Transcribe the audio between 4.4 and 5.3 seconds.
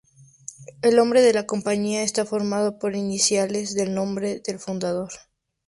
del fundador.